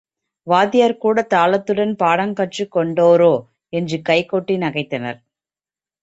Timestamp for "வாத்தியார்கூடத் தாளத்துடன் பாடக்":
0.47-2.33